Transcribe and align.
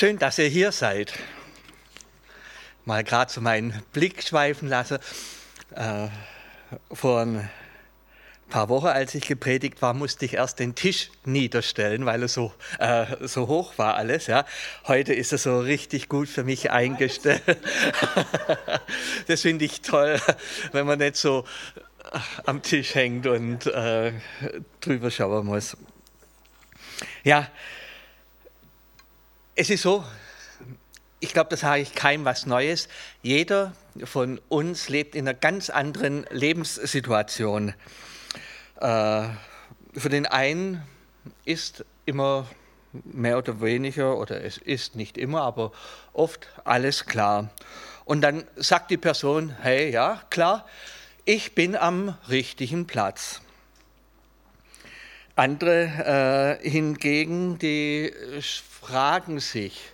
Schön, 0.00 0.18
dass 0.18 0.38
ihr 0.38 0.46
hier 0.46 0.72
seid. 0.72 1.12
Mal 2.86 3.04
gerade 3.04 3.30
so 3.30 3.42
meinen 3.42 3.82
Blick 3.92 4.22
schweifen 4.22 4.66
lassen. 4.66 4.96
Äh, 5.74 6.08
vor 6.90 7.20
ein 7.20 7.50
paar 8.48 8.70
Wochen, 8.70 8.86
als 8.86 9.14
ich 9.14 9.26
gepredigt 9.26 9.82
war, 9.82 9.92
musste 9.92 10.24
ich 10.24 10.32
erst 10.32 10.58
den 10.58 10.74
Tisch 10.74 11.10
niederstellen, 11.26 12.06
weil 12.06 12.22
er 12.22 12.28
so, 12.28 12.54
äh, 12.78 13.04
so 13.28 13.46
hoch 13.46 13.76
war 13.76 13.96
alles. 13.96 14.26
Ja. 14.26 14.46
Heute 14.86 15.12
ist 15.12 15.32
er 15.32 15.38
so 15.38 15.60
richtig 15.60 16.08
gut 16.08 16.30
für 16.30 16.44
mich 16.44 16.70
eingestellt. 16.70 17.42
das 19.26 19.42
finde 19.42 19.66
ich 19.66 19.82
toll, 19.82 20.18
wenn 20.72 20.86
man 20.86 20.98
nicht 20.98 21.16
so 21.16 21.44
am 22.46 22.62
Tisch 22.62 22.94
hängt 22.94 23.26
und 23.26 23.66
äh, 23.66 24.14
drüber 24.80 25.10
schauen 25.10 25.44
muss. 25.44 25.76
Ja, 27.22 27.50
es 29.54 29.70
ist 29.70 29.82
so, 29.82 30.04
ich 31.20 31.32
glaube, 31.32 31.50
das 31.50 31.60
sage 31.60 31.82
ich 31.82 31.94
keinem 31.94 32.24
was 32.24 32.46
Neues. 32.46 32.88
Jeder 33.22 33.74
von 34.04 34.40
uns 34.48 34.88
lebt 34.88 35.14
in 35.14 35.28
einer 35.28 35.38
ganz 35.38 35.68
anderen 35.68 36.24
Lebenssituation. 36.30 37.74
Äh, 38.80 39.28
für 39.94 40.08
den 40.08 40.26
einen 40.26 40.82
ist 41.44 41.84
immer 42.06 42.46
mehr 43.04 43.38
oder 43.38 43.60
weniger, 43.60 44.16
oder 44.16 44.42
es 44.42 44.56
ist 44.56 44.96
nicht 44.96 45.18
immer, 45.18 45.42
aber 45.42 45.72
oft 46.12 46.48
alles 46.64 47.06
klar. 47.06 47.50
Und 48.04 48.22
dann 48.22 48.44
sagt 48.56 48.90
die 48.90 48.96
Person, 48.96 49.54
hey, 49.60 49.90
ja, 49.90 50.22
klar, 50.30 50.66
ich 51.24 51.54
bin 51.54 51.76
am 51.76 52.16
richtigen 52.28 52.86
Platz. 52.86 53.42
Andere 55.36 56.58
äh, 56.62 56.68
hingegen, 56.68 57.58
die 57.58 58.12
fragen 58.80 59.40
sich, 59.40 59.92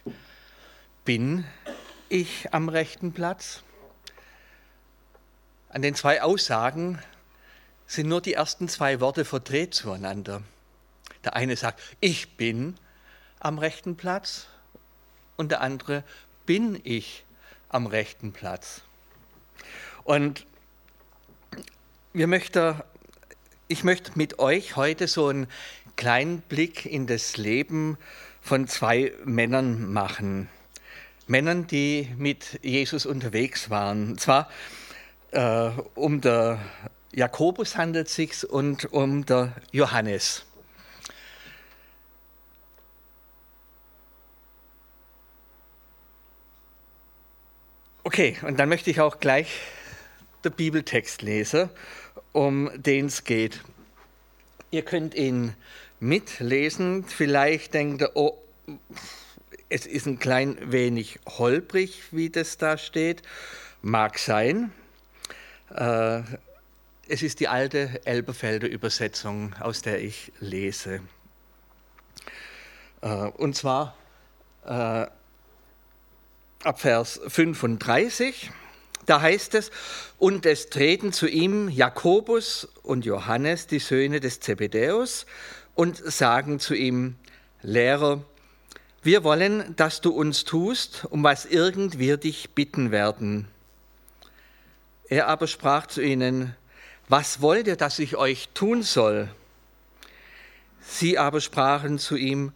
bin 1.04 1.44
ich 2.08 2.54
am 2.54 2.68
rechten 2.68 3.12
Platz? 3.12 3.62
An 5.68 5.82
den 5.82 5.96
zwei 5.96 6.22
Aussagen 6.22 7.02
sind 7.88 8.08
nur 8.08 8.20
die 8.20 8.34
ersten 8.34 8.68
zwei 8.68 9.00
Worte 9.00 9.24
verdreht 9.24 9.74
zueinander. 9.74 10.42
Der 11.24 11.34
eine 11.34 11.56
sagt, 11.56 11.80
ich 11.98 12.36
bin 12.36 12.76
am 13.40 13.58
rechten 13.58 13.96
Platz 13.96 14.46
und 15.36 15.50
der 15.50 15.62
andere, 15.62 16.04
bin 16.46 16.80
ich 16.84 17.24
am 17.68 17.86
rechten 17.86 18.32
Platz. 18.32 18.82
Und 20.04 20.46
wir 22.12 22.28
möchten, 22.28 22.80
ich 23.66 23.82
möchte 23.82 24.12
mit 24.14 24.38
euch 24.38 24.76
heute 24.76 25.08
so 25.08 25.26
einen 25.26 25.48
kleinen 25.96 26.40
Blick 26.40 26.86
in 26.86 27.08
das 27.08 27.36
Leben 27.36 27.98
von 28.46 28.68
zwei 28.68 29.12
Männern 29.24 29.92
machen. 29.92 30.48
Männern, 31.26 31.66
die 31.66 32.08
mit 32.16 32.60
Jesus 32.62 33.04
unterwegs 33.04 33.70
waren. 33.70 34.10
Und 34.10 34.20
zwar 34.20 34.48
äh, 35.32 35.70
um 35.96 36.20
der 36.20 36.60
Jakobus 37.12 37.76
handelt 37.76 38.06
es 38.06 38.14
sich 38.14 38.48
und 38.48 38.92
um 38.92 39.26
der 39.26 39.52
Johannes. 39.72 40.46
Okay, 48.04 48.36
und 48.42 48.60
dann 48.60 48.68
möchte 48.68 48.92
ich 48.92 49.00
auch 49.00 49.18
gleich 49.18 49.48
den 50.44 50.52
Bibeltext 50.52 51.22
lesen, 51.22 51.68
um 52.30 52.70
den 52.76 53.06
es 53.06 53.24
geht. 53.24 53.60
Ihr 54.70 54.84
könnt 54.84 55.16
ihn 55.16 55.54
mitlesen. 56.00 57.04
Vielleicht 57.04 57.74
denkt 57.74 58.02
ihr, 58.02 58.10
oh, 58.14 58.38
es 59.68 59.86
ist 59.86 60.06
ein 60.06 60.18
klein 60.18 60.58
wenig 60.72 61.18
holprig, 61.26 62.02
wie 62.10 62.30
das 62.30 62.58
da 62.58 62.78
steht. 62.78 63.22
Mag 63.82 64.18
sein. 64.18 64.72
Äh, 65.74 66.22
es 67.08 67.22
ist 67.22 67.40
die 67.40 67.48
alte 67.48 68.00
Elberfelder 68.04 68.68
Übersetzung, 68.68 69.54
aus 69.60 69.82
der 69.82 70.00
ich 70.02 70.32
lese. 70.40 71.00
Äh, 73.00 73.08
und 73.08 73.54
zwar 73.54 73.96
äh, 74.64 75.06
ab 76.62 76.80
Vers 76.80 77.20
35. 77.26 78.50
Da 79.06 79.20
heißt 79.20 79.54
es, 79.54 79.70
und 80.18 80.46
es 80.46 80.68
treten 80.68 81.12
zu 81.12 81.28
ihm 81.28 81.68
Jakobus 81.68 82.66
und 82.82 83.04
Johannes, 83.04 83.68
die 83.68 83.78
Söhne 83.78 84.18
des 84.18 84.40
Zebedäus, 84.40 85.26
und 85.76 85.96
sagen 85.98 86.58
zu 86.58 86.74
ihm, 86.74 87.14
Lehrer, 87.62 88.24
wir 89.02 89.22
wollen, 89.22 89.76
dass 89.76 90.00
du 90.00 90.10
uns 90.10 90.44
tust, 90.44 91.06
um 91.10 91.22
was 91.22 91.44
irgend 91.44 92.00
wir 92.00 92.16
dich 92.16 92.50
bitten 92.50 92.90
werden. 92.90 93.46
Er 95.08 95.28
aber 95.28 95.46
sprach 95.46 95.86
zu 95.86 96.02
ihnen, 96.02 96.56
was 97.08 97.40
wollt 97.40 97.68
ihr, 97.68 97.76
dass 97.76 98.00
ich 98.00 98.16
euch 98.16 98.48
tun 98.54 98.82
soll? 98.82 99.28
Sie 100.80 101.18
aber 101.18 101.40
sprachen 101.40 102.00
zu 102.00 102.16
ihm, 102.16 102.52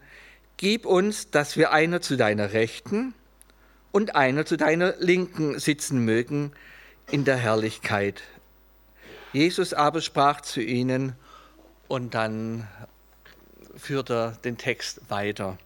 gib 0.57 0.87
uns, 0.87 1.31
dass 1.31 1.57
wir 1.57 1.73
einer 1.73 2.01
zu 2.01 2.17
deiner 2.17 2.53
Rechten 2.53 3.15
und 3.93 4.17
einer 4.17 4.45
zu 4.47 4.57
deiner 4.57 4.97
Linken 4.99 5.59
sitzen 5.59 6.05
mögen 6.05 6.53
in 7.11 7.25
der 7.25 7.37
Herrlichkeit. 7.37 8.23
Jesus 9.33 9.75
aber 9.75 10.01
sprach 10.01 10.41
zu 10.41 10.61
ihnen 10.61 11.13
und 11.87 12.15
dann 12.15 12.67
führt 13.81 14.11
er 14.11 14.33
den 14.45 14.59
Text 14.59 15.01
weiter. 15.09 15.59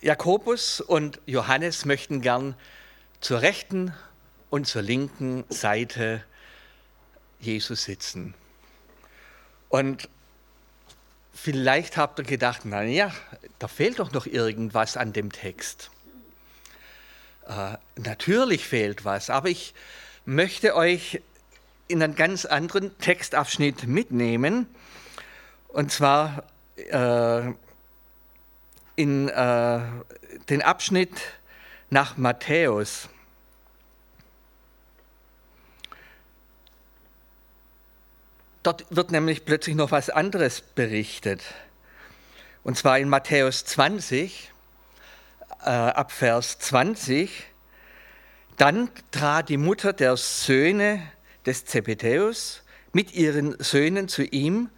Jakobus 0.00 0.80
und 0.80 1.20
Johannes 1.24 1.84
möchten 1.86 2.20
gern 2.20 2.54
zur 3.20 3.40
rechten 3.40 3.94
und 4.50 4.66
zur 4.66 4.82
linken 4.82 5.44
Seite 5.48 6.22
Jesus 7.40 7.84
sitzen. 7.84 8.34
Und 9.70 10.08
vielleicht 11.32 11.96
habt 11.96 12.18
ihr 12.18 12.24
gedacht, 12.24 12.64
naja, 12.64 13.12
da 13.58 13.66
fehlt 13.66 13.98
doch 13.98 14.12
noch 14.12 14.26
irgendwas 14.26 14.96
an 14.96 15.12
dem 15.12 15.32
Text. 15.32 15.90
Äh, 17.46 17.76
natürlich 17.96 18.66
fehlt 18.66 19.04
was, 19.04 19.30
aber 19.30 19.48
ich 19.48 19.74
möchte 20.24 20.76
euch 20.76 21.20
in 21.88 22.02
einen 22.02 22.14
ganz 22.14 22.44
anderen 22.44 22.96
Textabschnitt 22.98 23.86
mitnehmen. 23.86 24.66
Und 25.74 25.90
zwar 25.90 26.44
äh, 26.76 27.52
in 28.94 29.28
äh, 29.28 29.80
den 30.48 30.62
Abschnitt 30.62 31.10
nach 31.90 32.16
Matthäus. 32.16 33.08
Dort 38.62 38.86
wird 38.90 39.10
nämlich 39.10 39.44
plötzlich 39.44 39.74
noch 39.74 39.90
was 39.90 40.10
anderes 40.10 40.60
berichtet. 40.60 41.42
Und 42.62 42.78
zwar 42.78 43.00
in 43.00 43.08
Matthäus 43.08 43.64
20, 43.64 44.52
äh, 45.64 45.70
ab 45.70 46.12
Vers 46.12 46.60
20. 46.60 47.46
Dann 48.58 48.90
trat 49.10 49.48
die 49.48 49.56
Mutter 49.56 49.92
der 49.92 50.16
Söhne 50.16 51.02
des 51.46 51.64
Zebedäus 51.64 52.62
mit 52.92 53.12
ihren 53.14 53.60
Söhnen 53.60 54.06
zu 54.06 54.22
ihm, 54.22 54.70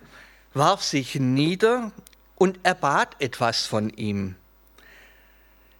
warf 0.56 0.82
sich 0.82 1.17
nieder 1.17 1.93
und 2.35 2.61
er 2.62 2.75
bat 2.75 3.17
etwas 3.20 3.67
von 3.67 3.91
ihm. 3.91 4.37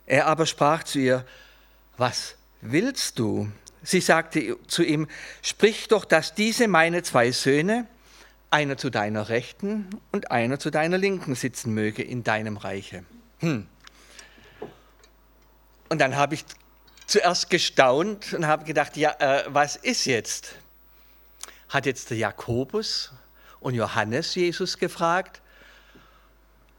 Er 0.06 0.26
aber 0.26 0.46
sprach 0.46 0.84
zu 0.84 0.99
ihr, 0.99 1.26
was 1.96 2.37
willst 2.61 3.19
du? 3.19 3.50
Sie 3.82 4.00
sagte 4.00 4.56
zu 4.67 4.82
ihm, 4.82 5.08
sprich 5.43 5.88
doch, 5.88 6.05
dass 6.05 6.34
diese 6.34 6.69
meine 6.69 7.02
zwei 7.02 7.31
Söhne, 7.32 7.87
einer 8.50 8.76
zu 8.76 8.90
deiner 8.90 9.28
Rechten 9.28 9.88
und 10.12 10.31
einer 10.31 10.58
zu 10.58 10.70
deiner 10.70 10.99
Linken 10.99 11.34
sitzen 11.34 11.75
möge 11.75 12.02
in 12.02 12.23
deinem 12.23 12.56
Reiche. 12.56 13.05
Hm. 13.40 13.67
Und 15.88 16.00
dann 16.00 16.17
habe 16.17 16.34
ich 16.34 16.44
zuerst 17.06 17.50
gestaunt 17.50 18.32
und 18.32 18.46
habe 18.46 18.64
gedacht, 18.64 18.96
ja, 18.96 19.14
äh, 19.19 19.44
was 19.49 19.76
ist 19.76 20.05
jetzt? 20.05 20.55
Hat 21.69 21.87
jetzt 21.87 22.11
der 22.11 22.19
Jakobus 22.19 23.12
und 23.66 23.74
Johannes 23.74 24.36
Jesus 24.36 24.78
gefragt? 24.78 25.42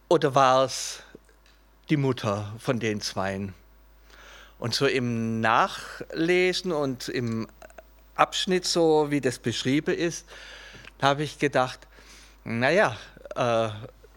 Oder 0.07 0.33
war 0.35 0.63
es 0.63 1.03
die 1.89 1.97
Mutter 1.97 2.55
von 2.59 2.79
den 2.79 3.01
Zweien? 3.01 3.53
Und 4.57 4.73
so 4.73 4.87
im 4.87 5.41
Nachlesen 5.41 6.71
und 6.71 7.09
im 7.09 7.49
Abschnitt, 8.15 8.63
so 8.63 9.11
wie 9.11 9.19
das 9.19 9.37
beschrieben 9.37 9.93
ist, 9.93 10.25
habe 11.01 11.23
ich 11.23 11.39
gedacht, 11.39 11.81
naja, 12.45 12.95
äh, 13.35 13.67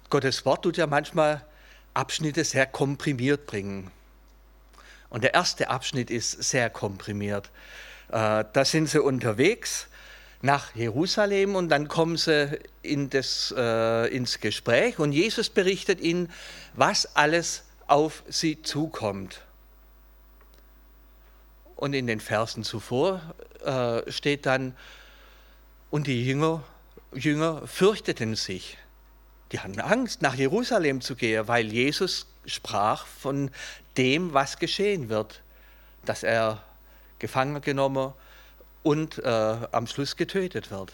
Gottes 0.08 0.44
Wort 0.44 0.62
tut 0.62 0.76
ja 0.76 0.86
manchmal 0.86 1.44
Abschnitte 1.92 2.44
sehr 2.44 2.66
komprimiert 2.66 3.46
bringen. 3.46 3.90
Und 5.08 5.24
der 5.24 5.34
erste 5.34 5.70
Abschnitt 5.70 6.08
ist 6.08 6.40
sehr 6.44 6.70
komprimiert. 6.70 7.50
Äh, 8.10 8.44
da 8.52 8.64
sind 8.64 8.88
sie 8.88 9.02
unterwegs, 9.02 9.88
nach 10.42 10.74
Jerusalem 10.74 11.54
und 11.54 11.68
dann 11.68 11.88
kommen 11.88 12.16
sie 12.16 12.58
in 12.82 13.10
das, 13.10 13.54
äh, 13.56 14.06
ins 14.14 14.40
Gespräch 14.40 14.98
und 14.98 15.12
Jesus 15.12 15.50
berichtet 15.50 16.00
ihnen, 16.00 16.30
was 16.74 17.14
alles 17.16 17.64
auf 17.86 18.22
sie 18.28 18.62
zukommt. 18.62 19.42
Und 21.76 21.94
in 21.94 22.06
den 22.06 22.20
Versen 22.20 22.62
zuvor 22.62 23.34
äh, 23.64 24.10
steht 24.10 24.46
dann, 24.46 24.74
und 25.90 26.06
die 26.06 26.24
Jünger, 26.24 26.62
Jünger 27.12 27.66
fürchteten 27.66 28.36
sich. 28.36 28.78
Die 29.50 29.58
hatten 29.58 29.80
Angst, 29.80 30.22
nach 30.22 30.34
Jerusalem 30.36 31.00
zu 31.00 31.16
gehen, 31.16 31.48
weil 31.48 31.66
Jesus 31.66 32.26
sprach 32.46 33.06
von 33.06 33.50
dem, 33.96 34.32
was 34.32 34.58
geschehen 34.58 35.08
wird, 35.08 35.42
dass 36.04 36.22
er 36.22 36.62
gefangen 37.18 37.60
genommen 37.60 38.12
und 38.82 39.18
äh, 39.18 39.28
am 39.28 39.86
Schluss 39.86 40.16
getötet 40.16 40.70
wird. 40.70 40.92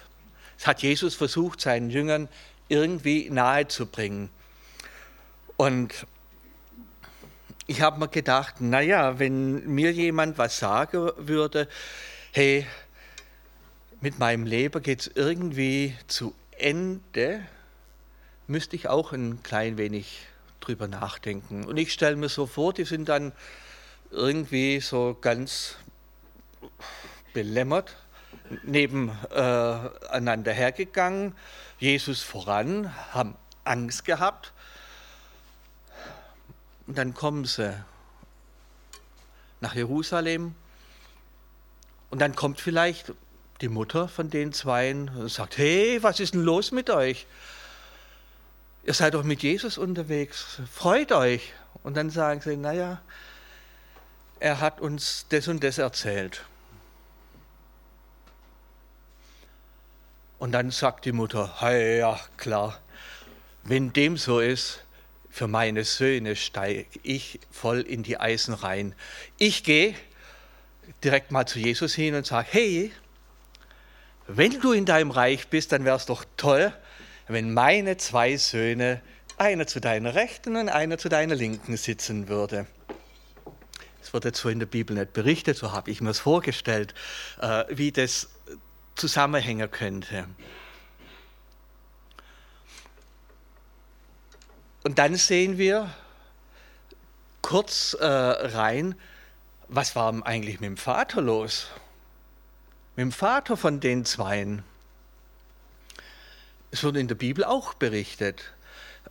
Das 0.58 0.66
hat 0.66 0.82
Jesus 0.82 1.14
versucht, 1.14 1.60
seinen 1.60 1.90
Jüngern 1.90 2.28
irgendwie 2.68 3.30
nahezubringen. 3.30 4.30
Und 5.56 6.06
ich 7.66 7.80
habe 7.80 7.98
mir 7.98 8.08
gedacht, 8.08 8.60
naja, 8.60 9.18
wenn 9.18 9.66
mir 9.66 9.92
jemand 9.92 10.38
was 10.38 10.58
sagen 10.58 11.10
würde, 11.16 11.68
hey, 12.32 12.66
mit 14.00 14.18
meinem 14.18 14.46
Leben 14.46 14.82
geht 14.82 15.00
es 15.00 15.10
irgendwie 15.14 15.96
zu 16.06 16.34
Ende, 16.52 17.40
müsste 18.46 18.76
ich 18.76 18.88
auch 18.88 19.12
ein 19.12 19.42
klein 19.42 19.78
wenig 19.78 20.20
drüber 20.60 20.88
nachdenken. 20.88 21.64
Und 21.64 21.76
ich 21.76 21.92
stelle 21.92 22.16
mir 22.16 22.28
so 22.28 22.46
vor, 22.46 22.72
die 22.72 22.84
sind 22.84 23.08
dann 23.08 23.32
irgendwie 24.10 24.80
so 24.80 25.16
ganz 25.20 25.76
belämmert 27.36 27.94
nebeneinander 28.62 30.52
äh, 30.52 30.54
hergegangen, 30.54 31.34
Jesus 31.78 32.22
voran, 32.22 32.90
haben 33.12 33.36
Angst 33.64 34.06
gehabt. 34.06 34.54
Und 36.86 36.96
dann 36.96 37.12
kommen 37.12 37.44
sie 37.44 37.74
nach 39.60 39.74
Jerusalem 39.74 40.54
und 42.08 42.20
dann 42.20 42.34
kommt 42.34 42.58
vielleicht 42.58 43.12
die 43.60 43.68
Mutter 43.68 44.08
von 44.08 44.30
den 44.30 44.54
Zweien 44.54 45.10
und 45.10 45.30
sagt, 45.30 45.58
hey, 45.58 46.02
was 46.02 46.20
ist 46.20 46.32
denn 46.32 46.42
los 46.42 46.72
mit 46.72 46.88
euch? 46.88 47.26
Ihr 48.84 48.94
seid 48.94 49.12
doch 49.12 49.24
mit 49.24 49.42
Jesus 49.42 49.76
unterwegs, 49.76 50.62
freut 50.72 51.12
euch. 51.12 51.52
Und 51.82 51.98
dann 51.98 52.08
sagen 52.08 52.40
sie, 52.40 52.56
naja, 52.56 53.02
er 54.40 54.60
hat 54.60 54.80
uns 54.80 55.26
das 55.28 55.48
und 55.48 55.62
das 55.62 55.76
erzählt. 55.76 56.46
Und 60.38 60.52
dann 60.52 60.70
sagt 60.70 61.04
die 61.06 61.12
Mutter, 61.12 61.54
hey, 61.60 61.98
ja 61.98 62.20
klar, 62.36 62.78
wenn 63.64 63.92
dem 63.92 64.16
so 64.16 64.40
ist, 64.40 64.84
für 65.30 65.48
meine 65.48 65.84
Söhne 65.84 66.36
steige 66.36 66.86
ich 67.02 67.40
voll 67.50 67.80
in 67.80 68.02
die 68.02 68.18
Eisen 68.18 68.54
rein. 68.54 68.94
Ich 69.38 69.64
gehe 69.64 69.94
direkt 71.04 71.30
mal 71.30 71.46
zu 71.46 71.58
Jesus 71.58 71.94
hin 71.94 72.14
und 72.14 72.26
sage, 72.26 72.48
hey, 72.50 72.92
wenn 74.28 74.60
du 74.60 74.72
in 74.72 74.84
deinem 74.84 75.10
Reich 75.10 75.48
bist, 75.48 75.72
dann 75.72 75.84
wäre 75.84 75.96
es 75.96 76.06
doch 76.06 76.24
toll, 76.36 76.72
wenn 77.28 77.52
meine 77.52 77.96
zwei 77.96 78.36
Söhne, 78.36 79.00
einer 79.38 79.66
zu 79.66 79.80
deiner 79.80 80.14
Rechten 80.14 80.56
und 80.56 80.68
einer 80.68 80.96
zu 80.96 81.08
deiner 81.08 81.34
Linken 81.34 81.76
sitzen 81.76 82.28
würde. 82.28 82.66
Es 84.02 84.12
wird 84.12 84.24
jetzt 84.24 84.40
so 84.40 84.48
in 84.48 84.58
der 84.58 84.66
Bibel 84.66 84.96
nicht 84.96 85.12
berichtet, 85.12 85.56
so 85.58 85.72
habe 85.72 85.90
ich 85.90 86.00
mir 86.00 86.10
es 86.10 86.20
vorgestellt, 86.20 86.94
äh, 87.40 87.64
wie 87.68 87.92
das 87.92 88.28
zusammenhängen 88.96 89.70
könnte. 89.70 90.26
Und 94.84 94.98
dann 94.98 95.16
sehen 95.16 95.58
wir 95.58 95.92
kurz 97.42 97.94
äh, 97.94 98.06
rein, 98.06 98.94
was 99.68 99.96
war 99.96 100.14
eigentlich 100.26 100.60
mit 100.60 100.68
dem 100.68 100.76
Vater 100.76 101.20
los? 101.20 101.68
Mit 102.94 103.02
dem 103.04 103.12
Vater 103.12 103.56
von 103.56 103.80
den 103.80 104.04
Zweien. 104.04 104.62
Es 106.70 106.82
wird 106.82 106.96
in 106.96 107.08
der 107.08 107.14
Bibel 107.14 107.44
auch 107.44 107.74
berichtet. 107.74 108.52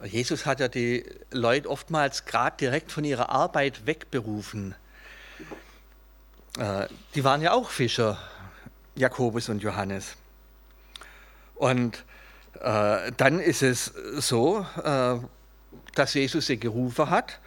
Jesus 0.04 0.46
hat 0.46 0.60
ja 0.60 0.68
die 0.68 1.06
Leute 1.32 1.70
oftmals 1.70 2.26
gerade 2.26 2.58
direkt 2.58 2.92
von 2.92 3.04
ihrer 3.04 3.30
Arbeit 3.30 3.86
wegberufen. 3.86 4.76
Äh, 6.58 6.88
die 7.16 7.24
waren 7.24 7.42
ja 7.42 7.52
auch 7.54 7.70
Fischer 7.70 8.18
Jakobus 8.96 9.50
und 9.50 9.62
Johannes. 9.62 10.16
Und 11.56 12.04
äh, 12.62 13.12
dann 13.18 13.40
ist 13.40 13.62
es 13.62 13.94
so, 14.18 14.66
äh, 14.84 15.18
dass 15.94 16.14
Jesus 16.14 16.48
sie 16.48 16.58
gerufen 16.58 17.10
hat. 17.10 17.40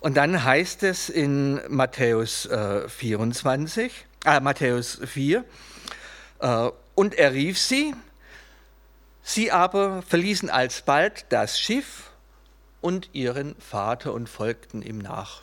Und 0.00 0.16
dann 0.16 0.42
heißt 0.42 0.82
es 0.82 1.08
in 1.08 1.60
Matthäus 1.68 2.46
äh, 2.46 2.88
24, 2.88 4.06
äh, 4.24 4.40
Matthäus 4.40 5.00
4, 5.04 5.44
äh, 6.40 6.70
und 6.94 7.14
er 7.14 7.32
rief 7.32 7.58
sie, 7.58 7.94
sie 9.22 9.52
aber 9.52 10.02
verließen 10.02 10.50
alsbald 10.50 11.26
das 11.28 11.58
Schiff 11.58 12.10
und 12.80 13.10
ihren 13.12 13.54
Vater 13.60 14.12
und 14.12 14.28
folgten 14.28 14.82
ihm 14.82 14.98
nach. 14.98 15.42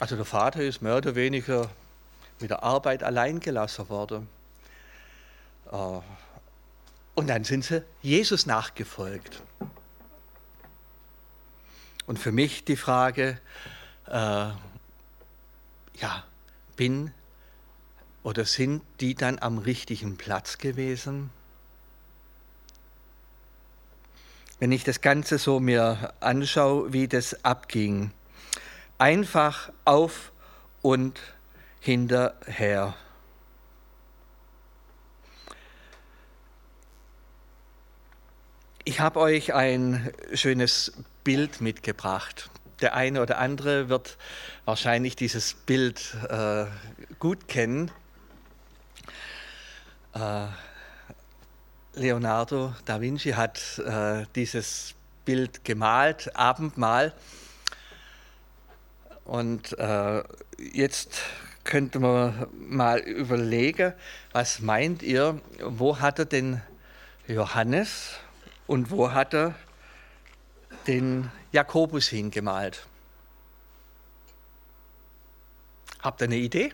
Also 0.00 0.16
der 0.16 0.24
Vater 0.24 0.62
ist 0.62 0.80
mehr 0.80 0.96
oder 0.96 1.14
weniger 1.14 1.68
mit 2.44 2.50
der 2.50 2.62
Arbeit 2.62 3.02
allein 3.02 3.40
gelassen 3.40 3.88
worden. 3.88 4.28
Äh, 5.72 6.00
und 7.14 7.26
dann 7.26 7.42
sind 7.44 7.64
sie 7.64 7.82
Jesus 8.02 8.44
nachgefolgt. 8.44 9.42
Und 12.04 12.18
für 12.18 12.32
mich 12.32 12.62
die 12.66 12.76
Frage, 12.76 13.40
äh, 14.08 14.12
ja, 14.12 14.58
bin 16.76 17.12
oder 18.22 18.44
sind 18.44 18.82
die 19.00 19.14
dann 19.14 19.38
am 19.38 19.56
richtigen 19.56 20.18
Platz 20.18 20.58
gewesen? 20.58 21.30
Wenn 24.58 24.70
ich 24.70 24.84
das 24.84 25.00
Ganze 25.00 25.38
so 25.38 25.60
mir 25.60 26.12
anschaue, 26.20 26.92
wie 26.92 27.08
das 27.08 27.42
abging, 27.42 28.10
einfach 28.98 29.72
auf 29.86 30.30
und 30.82 31.18
hinterher. 31.84 32.94
Ich 38.84 39.00
habe 39.00 39.20
euch 39.20 39.52
ein 39.52 40.10
schönes 40.32 40.94
Bild 41.24 41.60
mitgebracht. 41.60 42.48
Der 42.80 42.94
eine 42.94 43.20
oder 43.20 43.36
andere 43.36 43.90
wird 43.90 44.16
wahrscheinlich 44.64 45.14
dieses 45.14 45.52
Bild 45.52 46.16
äh, 46.30 46.64
gut 47.18 47.48
kennen. 47.48 47.90
Äh, 50.14 50.46
Leonardo 51.92 52.74
da 52.86 53.02
Vinci 53.02 53.32
hat 53.32 53.78
äh, 53.80 54.24
dieses 54.34 54.94
Bild 55.26 55.64
gemalt, 55.64 56.34
Abendmahl. 56.34 57.12
Und 59.26 59.78
äh, 59.78 60.22
jetzt 60.58 61.20
könnte 61.64 61.98
man 61.98 62.46
mal 62.52 62.98
überlegen, 63.00 63.94
was 64.32 64.60
meint 64.60 65.02
ihr, 65.02 65.40
wo 65.60 65.98
hat 65.98 66.18
er 66.18 66.26
den 66.26 66.62
Johannes 67.26 68.16
und 68.66 68.90
wo 68.90 69.12
hat 69.12 69.34
er 69.34 69.54
den 70.86 71.30
Jakobus 71.52 72.08
hingemalt? 72.08 72.86
Habt 76.00 76.20
ihr 76.20 76.26
eine 76.26 76.36
Idee? 76.36 76.72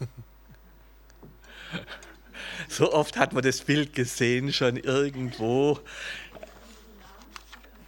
So 2.68 2.92
oft 2.92 3.16
hat 3.16 3.32
man 3.32 3.42
das 3.42 3.60
Bild 3.60 3.94
gesehen, 3.94 4.52
schon 4.52 4.76
irgendwo. 4.76 5.78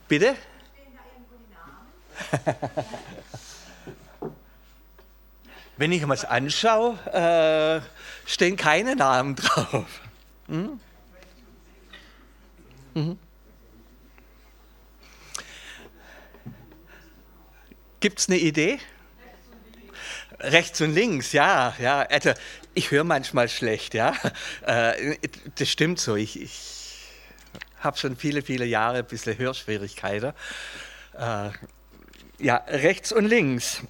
Bitte? 0.09 0.37
Wenn 5.79 5.93
ich 5.93 6.03
mir 6.03 6.09
das 6.09 6.25
anschaue, 6.25 6.99
äh, 7.13 8.29
stehen 8.29 8.57
keine 8.57 8.97
Namen 8.97 9.37
drauf. 9.37 9.87
Hm? 10.49 10.81
Mhm. 12.95 13.19
Gibt 18.01 18.19
es 18.19 18.29
eine 18.29 18.39
Idee? 18.39 18.81
Rechts 20.41 20.81
und 20.81 20.95
links, 20.95 21.33
ja, 21.33 21.75
ja. 21.79 22.01
Also, 22.03 22.33
ich 22.75 22.91
höre 22.91 23.05
manchmal 23.05 23.49
schlecht, 23.49 23.95
ja. 23.95 24.15
Äh, 24.67 25.17
das 25.57 25.69
stimmt 25.69 26.01
so. 26.01 26.17
Ich, 26.17 26.41
ich 26.41 27.09
habe 27.81 27.97
schon 27.97 28.17
viele, 28.17 28.43
viele 28.43 28.65
Jahre 28.65 28.99
ein 28.99 29.07
bisschen 29.07 29.39
Hörschwierigkeiten. 29.39 30.33
Äh, 31.17 31.51
ja, 32.41 32.57
rechts 32.67 33.13
und 33.13 33.27
links. 33.27 33.83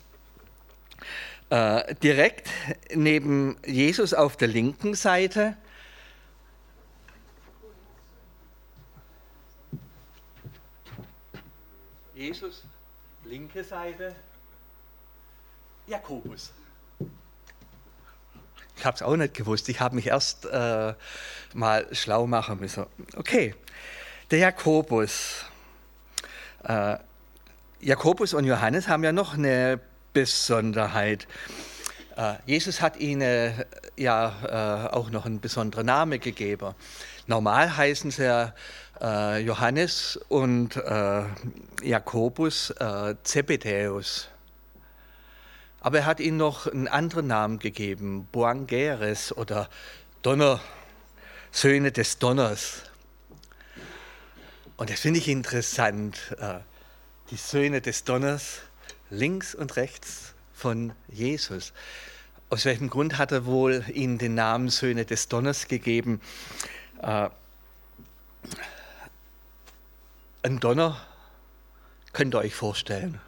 Äh, 1.50 1.94
direkt 2.02 2.48
neben 2.94 3.56
Jesus 3.64 4.12
auf 4.12 4.36
der 4.36 4.48
linken 4.48 4.94
Seite 4.94 5.56
Jesus, 12.18 12.64
linke 13.26 13.62
Seite, 13.62 14.12
Jakobus. 15.86 16.50
Ich 18.76 18.84
habe 18.84 18.96
es 18.96 19.02
auch 19.02 19.14
nicht 19.14 19.34
gewusst. 19.34 19.68
Ich 19.68 19.78
habe 19.78 19.94
mich 19.94 20.08
erst 20.08 20.44
äh, 20.46 20.94
mal 21.54 21.86
schlau 21.94 22.26
machen 22.26 22.58
müssen. 22.58 22.86
Okay, 23.14 23.54
der 24.32 24.40
Jakobus. 24.40 25.44
Äh, 26.64 26.96
Jakobus 27.78 28.34
und 28.34 28.44
Johannes 28.44 28.88
haben 28.88 29.04
ja 29.04 29.12
noch 29.12 29.34
eine 29.34 29.80
Besonderheit. 30.18 31.28
Äh, 32.16 32.34
Jesus 32.44 32.80
hat 32.80 32.96
ihnen 32.96 33.20
äh, 33.20 33.52
ja 33.96 34.88
äh, 34.90 34.92
auch 34.92 35.10
noch 35.10 35.26
einen 35.26 35.38
besonderen 35.40 35.86
Namen 35.86 36.18
gegeben. 36.18 36.74
Normal 37.28 37.76
heißen 37.76 38.10
sie 38.10 38.52
Johannes 39.00 40.18
und 40.28 40.74
Jakobus 41.84 42.70
äh, 42.70 43.14
Zebedeus. 43.22 44.28
Aber 45.78 45.98
er 45.98 46.06
hat 46.06 46.18
ihnen 46.18 46.38
noch 46.38 46.66
einen 46.66 46.88
anderen 46.88 47.28
Namen 47.28 47.60
gegeben, 47.60 48.26
Boangeres 48.32 49.36
oder 49.36 49.68
Donner, 50.22 50.58
Söhne 51.52 51.92
des 51.92 52.18
Donners. 52.18 52.82
Und 54.76 54.90
das 54.90 54.98
finde 54.98 55.20
ich 55.20 55.28
interessant, 55.28 56.34
die 57.30 57.36
Söhne 57.36 57.80
des 57.80 58.02
Donners 58.02 58.62
links 59.10 59.54
und 59.54 59.76
rechts 59.76 60.34
von 60.52 60.92
Jesus. 61.08 61.72
Aus 62.50 62.64
welchem 62.64 62.90
Grund 62.90 63.18
hat 63.18 63.32
er 63.32 63.44
wohl 63.46 63.84
ihnen 63.92 64.18
den 64.18 64.34
Namen 64.34 64.68
Söhne 64.68 65.04
des 65.04 65.28
Donners 65.28 65.68
gegeben? 65.68 66.20
Äh, 67.02 67.28
ein 70.42 70.60
Donner 70.60 70.96
könnt 72.12 72.34
ihr 72.34 72.38
euch 72.38 72.54
vorstellen. 72.54 73.20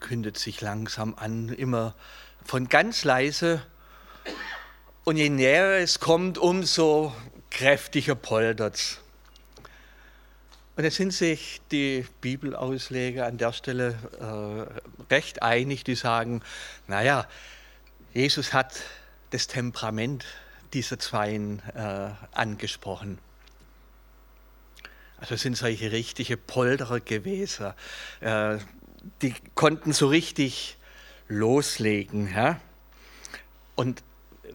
Kündet 0.00 0.38
sich 0.38 0.60
langsam 0.60 1.14
an, 1.16 1.48
immer 1.48 1.94
von 2.44 2.68
ganz 2.68 3.04
leise. 3.04 3.62
Und 5.04 5.16
je 5.16 5.28
näher 5.28 5.78
es 5.78 6.00
kommt, 6.00 6.38
umso 6.38 7.12
kräftiger 7.50 8.14
poltert 8.14 8.76
es. 8.76 9.00
Und 10.78 10.84
es 10.84 10.94
sind 10.94 11.12
sich 11.12 11.60
die 11.72 12.06
Bibelausleger 12.20 13.26
an 13.26 13.36
der 13.36 13.52
Stelle 13.52 13.98
äh, 14.20 15.12
recht 15.12 15.42
einig, 15.42 15.82
die 15.82 15.96
sagen, 15.96 16.40
naja, 16.86 17.26
Jesus 18.14 18.52
hat 18.52 18.82
das 19.30 19.48
Temperament 19.48 20.24
dieser 20.72 21.00
Zweien 21.00 21.60
äh, 21.74 22.10
angesprochen. 22.30 23.18
Also 25.16 25.34
sind 25.34 25.56
solche 25.56 25.90
richtige 25.90 26.36
Polderer 26.36 27.00
gewesen. 27.00 27.72
Äh, 28.20 28.58
die 29.20 29.34
konnten 29.56 29.92
so 29.92 30.06
richtig 30.06 30.78
loslegen. 31.26 32.32
Ja? 32.32 32.60
Und 33.74 34.04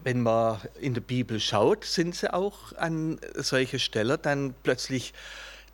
wenn 0.02 0.22
man 0.22 0.58
in 0.80 0.94
der 0.94 1.02
Bibel 1.02 1.38
schaut, 1.38 1.84
sind 1.84 2.14
sie 2.14 2.32
auch 2.32 2.72
an 2.78 3.20
solche 3.34 3.78
Stellen 3.78 4.18
dann 4.22 4.54
plötzlich 4.62 5.12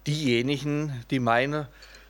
diejenigen, 0.07 1.04
die 1.11 1.21
meinen, 1.21 1.66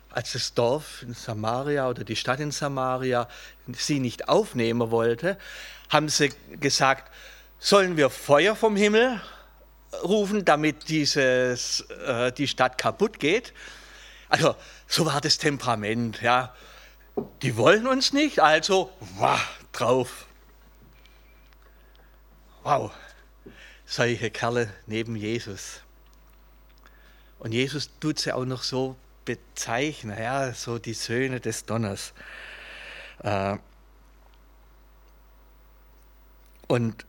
als 0.09 0.33
das 0.33 0.53
Dorf 0.53 1.03
in 1.03 1.13
Samaria 1.13 1.89
oder 1.89 2.03
die 2.03 2.15
Stadt 2.15 2.39
in 2.39 2.51
Samaria 2.51 3.27
sie 3.73 3.99
nicht 3.99 4.27
aufnehmen 4.27 4.91
wollte, 4.91 5.37
haben 5.89 6.09
sie 6.09 6.31
gesagt, 6.59 7.11
sollen 7.59 7.97
wir 7.97 8.09
Feuer 8.09 8.55
vom 8.55 8.75
Himmel 8.75 9.21
rufen, 10.03 10.45
damit 10.45 10.89
dieses, 10.89 11.81
äh, 12.05 12.31
die 12.31 12.47
Stadt 12.47 12.77
kaputt 12.77 13.19
geht. 13.19 13.53
Also 14.29 14.55
so 14.87 15.05
war 15.05 15.21
das 15.21 15.37
Temperament. 15.37 16.21
Ja. 16.21 16.53
Die 17.41 17.57
wollen 17.57 17.87
uns 17.87 18.13
nicht, 18.13 18.39
also 18.39 18.91
wow, 19.17 19.39
drauf. 19.71 20.25
Wow, 22.63 22.91
solche 23.85 24.29
Kerle 24.29 24.71
neben 24.85 25.15
Jesus. 25.15 25.81
Und 27.41 27.53
Jesus 27.53 27.89
tut 27.99 28.19
sie 28.19 28.33
auch 28.33 28.45
noch 28.45 28.61
so 28.61 28.95
bezeichnen, 29.25 30.15
ja, 30.15 30.53
so 30.53 30.77
die 30.77 30.93
Söhne 30.93 31.39
des 31.39 31.65
Donners. 31.65 32.13
Äh, 33.23 33.57
und 36.67 37.03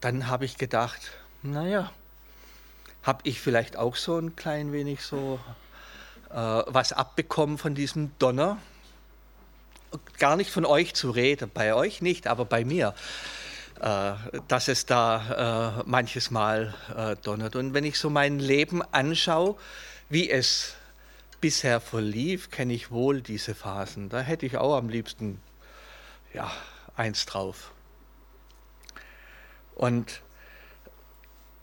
dann 0.00 0.26
habe 0.26 0.46
ich 0.46 0.58
gedacht, 0.58 1.12
naja, 1.44 1.92
habe 3.04 3.20
ich 3.22 3.40
vielleicht 3.40 3.76
auch 3.76 3.94
so 3.94 4.18
ein 4.18 4.34
klein 4.34 4.72
wenig 4.72 5.02
so 5.02 5.38
äh, 6.30 6.34
was 6.34 6.92
abbekommen 6.92 7.56
von 7.56 7.76
diesem 7.76 8.10
Donner? 8.18 8.58
Gar 10.18 10.34
nicht 10.34 10.50
von 10.50 10.66
euch 10.66 10.94
zu 10.94 11.12
reden, 11.12 11.52
bei 11.54 11.72
euch 11.72 12.02
nicht, 12.02 12.26
aber 12.26 12.44
bei 12.46 12.64
mir, 12.64 12.96
dass 13.80 14.68
es 14.68 14.86
da 14.86 15.78
äh, 15.78 15.82
manches 15.86 16.30
Mal 16.30 16.74
äh, 16.96 17.16
donnert. 17.22 17.56
Und 17.56 17.74
wenn 17.74 17.84
ich 17.84 17.98
so 17.98 18.08
mein 18.10 18.38
Leben 18.38 18.82
anschaue, 18.92 19.56
wie 20.08 20.30
es 20.30 20.74
bisher 21.40 21.80
verlief, 21.80 22.50
kenne 22.50 22.72
ich 22.72 22.90
wohl 22.90 23.20
diese 23.20 23.54
Phasen. 23.54 24.08
Da 24.08 24.20
hätte 24.20 24.46
ich 24.46 24.56
auch 24.56 24.76
am 24.76 24.88
liebsten 24.88 25.40
ja, 26.32 26.50
eins 26.96 27.26
drauf. 27.26 27.72
Und 29.74 30.22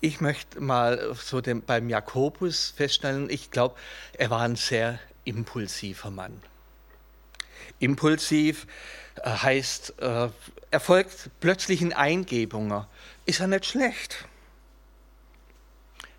ich 0.01 0.19
möchte 0.19 0.59
mal 0.59 1.15
so 1.15 1.41
dem, 1.41 1.61
beim 1.61 1.89
Jakobus 1.89 2.73
feststellen, 2.75 3.29
ich 3.29 3.51
glaube, 3.51 3.75
er 4.13 4.29
war 4.29 4.41
ein 4.41 4.55
sehr 4.55 4.99
impulsiver 5.25 6.11
Mann. 6.11 6.41
Impulsiv 7.79 8.67
äh, 9.23 9.29
heißt, 9.29 9.99
äh, 10.71 10.75
er 10.75 10.79
folgt 10.79 11.29
plötzlichen 11.39 11.93
Eingebungen. 11.93 12.85
Ist 13.25 13.39
er 13.39 13.47
nicht 13.47 13.65
schlecht? 13.65 14.25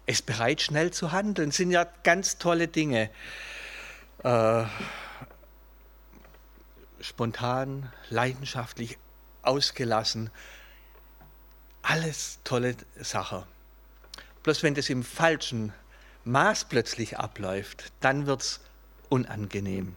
Ist 0.07 0.27
bereit, 0.27 0.61
schnell 0.61 0.93
zu 0.93 1.13
handeln. 1.13 1.51
Sind 1.51 1.71
ja 1.71 1.87
ganz 2.05 2.39
tolle 2.39 2.69
Dinge. 2.69 3.11
Äh, 4.23 4.65
spontan, 7.01 7.93
leidenschaftlich, 8.11 8.99
ausgelassen 9.43 10.31
alles 11.83 12.39
tolle 12.45 12.77
Sache. 13.01 13.45
Bloß 14.43 14.63
wenn 14.63 14.75
das 14.75 14.89
im 14.89 15.03
falschen 15.03 15.73
Maß 16.25 16.67
plötzlich 16.67 17.19
abläuft, 17.19 17.93
dann 18.01 18.27
wird 18.27 18.43
es 18.43 18.61
unangenehm. 19.09 19.97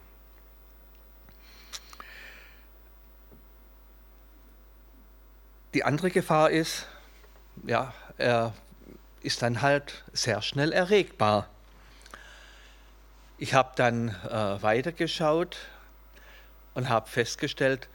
Die 5.76 5.84
andere 5.84 6.10
Gefahr 6.10 6.48
ist, 6.48 6.86
ja, 7.66 7.92
er 8.16 8.54
ist 9.20 9.42
dann 9.42 9.60
halt 9.60 10.04
sehr 10.14 10.40
schnell 10.40 10.72
erregbar. 10.72 11.50
Ich 13.36 13.52
habe 13.52 13.72
dann 13.76 14.08
äh, 14.08 14.62
weitergeschaut 14.62 15.58
und 16.72 16.88
habe 16.88 17.10
festgestellt, 17.10 17.90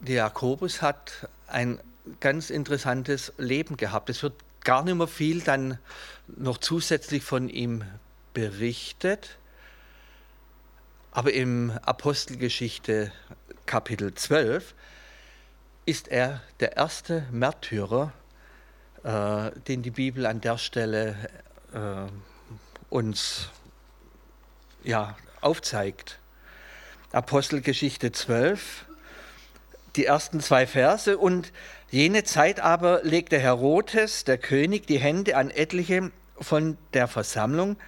der 0.00 0.14
Jakobus 0.14 0.80
hat 0.80 1.28
ein 1.46 1.78
ganz 2.20 2.48
interessantes 2.48 3.34
Leben 3.36 3.76
gehabt. 3.76 4.08
Es 4.08 4.22
wird 4.22 4.36
gar 4.64 4.82
nicht 4.82 4.94
mehr 4.94 5.08
viel 5.08 5.42
dann 5.42 5.78
noch 6.26 6.56
zusätzlich 6.56 7.22
von 7.22 7.50
ihm 7.50 7.84
berichtet. 8.32 9.36
Aber 11.10 11.34
im 11.34 11.70
Apostelgeschichte 11.82 13.12
Kapitel 13.66 14.14
12 14.14 14.74
ist 15.88 16.08
er 16.08 16.42
der 16.60 16.76
erste 16.76 17.24
Märtyrer, 17.30 18.12
äh, 19.04 19.50
den 19.68 19.80
die 19.80 19.90
Bibel 19.90 20.26
an 20.26 20.42
der 20.42 20.58
Stelle 20.58 21.16
äh, 21.72 22.10
uns 22.90 23.48
ja, 24.84 25.16
aufzeigt. 25.40 26.18
Apostelgeschichte 27.10 28.12
12, 28.12 28.84
die 29.96 30.04
ersten 30.04 30.40
zwei 30.40 30.66
Verse. 30.66 31.16
Und 31.16 31.54
Jene 31.90 32.22
Zeit 32.22 32.60
aber 32.60 33.00
legte 33.02 33.38
Herodes, 33.38 34.24
der 34.24 34.36
König, 34.36 34.86
die 34.86 34.98
Hände 34.98 35.38
an 35.38 35.48
etliche 35.48 36.10
von 36.38 36.76
der 36.92 37.08
Versammlung, 37.08 37.78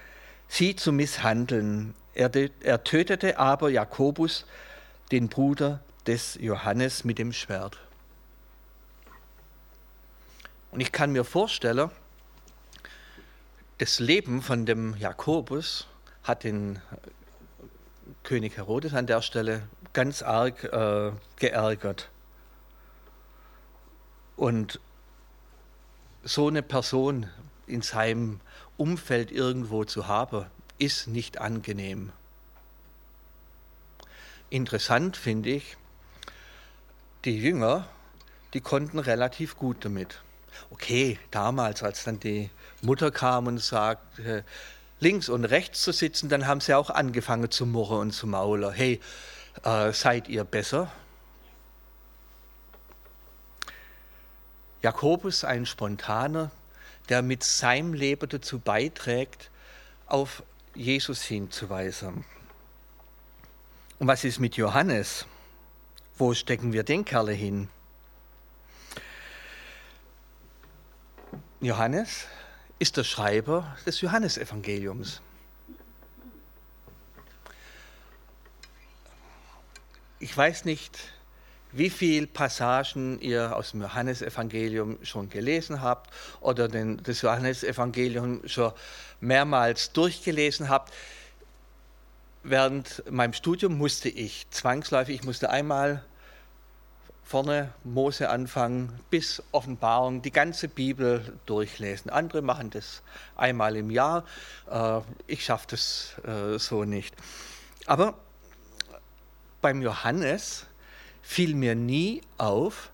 sie 0.48 0.74
zu 0.74 0.90
misshandeln. 0.90 1.94
Er, 2.14 2.30
er 2.62 2.82
tötete 2.82 3.38
aber 3.38 3.68
Jakobus, 3.68 4.46
den 5.12 5.28
Bruder 5.28 5.80
des 6.06 6.38
Johannes, 6.40 7.04
mit 7.04 7.18
dem 7.18 7.34
Schwert. 7.34 7.78
Und 10.70 10.80
ich 10.80 10.92
kann 10.92 11.12
mir 11.12 11.24
vorstellen, 11.24 11.90
das 13.78 13.98
Leben 13.98 14.42
von 14.42 14.66
dem 14.66 14.96
Jakobus 14.96 15.86
hat 16.22 16.44
den 16.44 16.80
König 18.22 18.56
Herodes 18.56 18.94
an 18.94 19.06
der 19.06 19.22
Stelle 19.22 19.62
ganz 19.92 20.22
arg 20.22 20.64
äh, 20.64 21.12
geärgert. 21.36 22.10
Und 24.36 24.80
so 26.22 26.48
eine 26.48 26.62
Person 26.62 27.28
in 27.66 27.82
seinem 27.82 28.40
Umfeld 28.76 29.32
irgendwo 29.32 29.84
zu 29.84 30.06
haben, 30.06 30.46
ist 30.78 31.08
nicht 31.08 31.38
angenehm. 31.38 32.12
Interessant 34.50 35.16
finde 35.16 35.50
ich, 35.50 35.76
die 37.24 37.38
Jünger, 37.38 37.86
die 38.54 38.60
konnten 38.60 38.98
relativ 38.98 39.56
gut 39.56 39.84
damit. 39.84 40.22
Okay, 40.70 41.18
damals, 41.30 41.82
als 41.82 42.04
dann 42.04 42.20
die 42.20 42.48
Mutter 42.80 43.10
kam 43.10 43.46
und 43.46 43.58
sagte, 43.58 44.44
links 45.00 45.28
und 45.28 45.44
rechts 45.44 45.82
zu 45.82 45.92
sitzen, 45.92 46.28
dann 46.28 46.46
haben 46.46 46.60
sie 46.60 46.74
auch 46.74 46.90
angefangen 46.90 47.50
zu 47.50 47.66
murren 47.66 47.98
und 48.00 48.12
zu 48.12 48.26
maulen. 48.26 48.72
Hey, 48.72 49.00
äh, 49.64 49.92
seid 49.92 50.28
ihr 50.28 50.44
besser? 50.44 50.90
Jakobus, 54.82 55.44
ein 55.44 55.66
Spontaner, 55.66 56.50
der 57.08 57.22
mit 57.22 57.42
seinem 57.42 57.92
Leben 57.92 58.28
dazu 58.28 58.58
beiträgt, 58.58 59.50
auf 60.06 60.42
Jesus 60.74 61.22
hinzuweisen. 61.22 62.24
Und 63.98 64.06
was 64.06 64.24
ist 64.24 64.38
mit 64.38 64.56
Johannes? 64.56 65.26
Wo 66.16 66.32
stecken 66.32 66.72
wir 66.72 66.84
den 66.84 67.04
Kerle 67.04 67.32
hin? 67.32 67.68
Johannes 71.62 72.26
ist 72.78 72.96
der 72.96 73.04
Schreiber 73.04 73.76
des 73.84 74.00
Johannesevangeliums. 74.00 75.20
Ich 80.20 80.34
weiß 80.34 80.64
nicht, 80.64 80.98
wie 81.72 81.90
viele 81.90 82.26
Passagen 82.26 83.20
ihr 83.20 83.54
aus 83.54 83.72
dem 83.72 83.82
Johannesevangelium 83.82 85.00
schon 85.02 85.28
gelesen 85.28 85.82
habt 85.82 86.10
oder 86.40 86.66
den, 86.66 87.02
das 87.02 87.20
Johannesevangelium 87.20 88.48
schon 88.48 88.72
mehrmals 89.20 89.92
durchgelesen 89.92 90.70
habt. 90.70 90.94
Während 92.42 93.04
meinem 93.10 93.34
Studium 93.34 93.76
musste 93.76 94.08
ich 94.08 94.46
zwangsläufig, 94.48 95.16
ich 95.16 95.24
musste 95.24 95.50
einmal 95.50 96.02
vorne 97.30 97.72
Mose 97.84 98.28
anfangen 98.28 98.98
bis 99.08 99.40
Offenbarung, 99.52 100.20
die 100.20 100.32
ganze 100.32 100.66
Bibel 100.66 101.38
durchlesen. 101.46 102.10
Andere 102.10 102.42
machen 102.42 102.70
das 102.70 103.02
einmal 103.36 103.76
im 103.76 103.88
Jahr. 103.88 104.24
Äh, 104.68 104.98
ich 105.28 105.44
schaffe 105.44 105.68
das 105.70 106.16
äh, 106.26 106.58
so 106.58 106.82
nicht. 106.82 107.14
Aber 107.86 108.14
beim 109.60 109.80
Johannes 109.80 110.66
fiel 111.22 111.54
mir 111.54 111.76
nie 111.76 112.20
auf, 112.36 112.90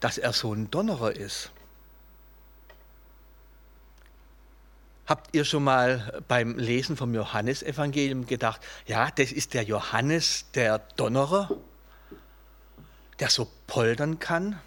dass 0.00 0.18
er 0.18 0.34
so 0.34 0.52
ein 0.52 0.70
Donnerer 0.70 1.16
ist. 1.16 1.50
Habt 5.06 5.34
ihr 5.34 5.46
schon 5.46 5.64
mal 5.64 6.22
beim 6.28 6.58
Lesen 6.58 6.98
vom 6.98 7.14
Johannesevangelium 7.14 8.26
gedacht, 8.26 8.60
ja, 8.86 9.10
das 9.10 9.32
ist 9.32 9.54
der 9.54 9.62
Johannes, 9.62 10.44
der 10.52 10.78
Donnerer? 10.78 11.48
Der 13.22 13.30
so 13.30 13.46
poltern 13.68 14.18
kann. 14.18 14.60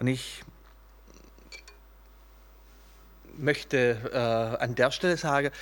Und 0.00 0.08
ich 0.08 0.42
möchte 3.36 4.10
äh, 4.12 4.60
an 4.60 4.74
der 4.74 4.90
Stelle 4.90 5.16
sagen, 5.16 5.52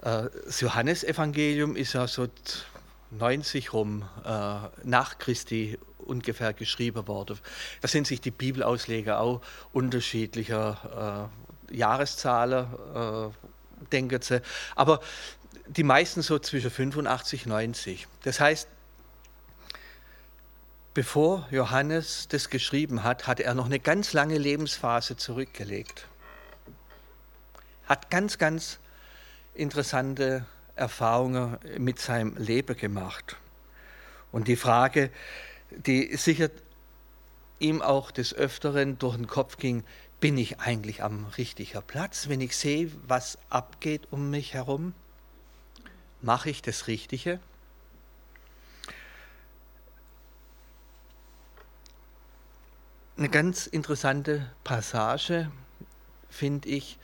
äh, 0.00 0.22
das 0.46 0.62
Johannesevangelium 0.62 1.76
ist 1.76 1.92
ja 1.92 2.08
so 2.08 2.28
90 3.10 3.74
rum 3.74 4.08
äh, 4.24 4.54
nach 4.84 5.18
Christi 5.18 5.78
ungefähr 5.98 6.54
geschrieben 6.54 7.06
worden. 7.06 7.38
Da 7.82 7.88
sind 7.88 8.06
sich 8.06 8.22
die 8.22 8.30
Bibelausleger 8.30 9.20
auch 9.20 9.42
unterschiedlicher 9.74 11.28
äh, 11.70 11.76
Jahreszahlen, 11.76 12.68
äh, 12.94 13.86
denken 13.92 14.22
sie. 14.22 14.40
Aber 14.76 15.00
die 15.66 15.84
meisten 15.84 16.22
so 16.22 16.38
zwischen 16.38 16.70
85 16.70 17.44
und 17.44 17.50
90. 17.50 18.08
Das 18.22 18.40
heißt, 18.40 18.68
bevor 20.96 21.46
Johannes 21.50 22.26
das 22.28 22.48
geschrieben 22.48 23.02
hat, 23.02 23.26
hat 23.26 23.38
er 23.38 23.52
noch 23.52 23.66
eine 23.66 23.78
ganz 23.78 24.14
lange 24.14 24.38
Lebensphase 24.38 25.18
zurückgelegt. 25.18 26.08
Hat 27.84 28.08
ganz, 28.08 28.38
ganz 28.38 28.78
interessante 29.52 30.46
Erfahrungen 30.74 31.58
mit 31.76 31.98
seinem 31.98 32.34
Leben 32.38 32.74
gemacht. 32.78 33.36
Und 34.32 34.48
die 34.48 34.56
Frage, 34.56 35.10
die 35.70 36.16
sicher 36.16 36.48
ihm 37.58 37.82
auch 37.82 38.10
des 38.10 38.32
Öfteren 38.32 38.98
durch 38.98 39.16
den 39.16 39.26
Kopf 39.26 39.58
ging, 39.58 39.84
bin 40.18 40.38
ich 40.38 40.60
eigentlich 40.60 41.02
am 41.02 41.26
richtigen 41.36 41.82
Platz, 41.86 42.30
wenn 42.30 42.40
ich 42.40 42.56
sehe, 42.56 42.90
was 43.06 43.36
abgeht 43.50 44.08
um 44.10 44.30
mich 44.30 44.54
herum? 44.54 44.94
Mache 46.22 46.48
ich 46.48 46.62
das 46.62 46.86
Richtige? 46.86 47.38
Eine 53.16 53.28
ganz 53.30 53.66
interessante 53.66 54.50
Passage, 54.62 55.50
finde 56.28 56.68
ich, 56.68 56.98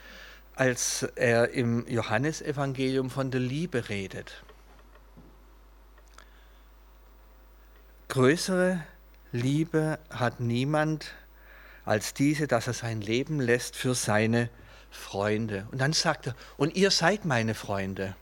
als 0.55 1.05
er 1.15 1.51
im 1.51 1.87
Johannesevangelium 1.89 3.09
von 3.09 3.31
der 3.31 3.41
Liebe 3.41 3.89
redet. 3.89 4.43
Größere 8.09 8.85
Liebe 9.33 9.99
hat 10.11 10.41
niemand 10.41 11.15
als 11.87 12.13
diese, 12.13 12.47
dass 12.47 12.67
er 12.67 12.75
sein 12.75 13.01
Leben 13.01 13.41
lässt 13.41 13.75
für 13.75 13.95
seine 13.95 14.51
Freunde. 14.91 15.67
Und 15.73 15.81
dann 15.81 15.95
sagt 15.95 16.27
er, 16.27 16.37
und 16.59 16.77
ihr 16.77 16.91
seid 16.91 17.25
meine 17.25 17.55
Freunde. 17.55 18.15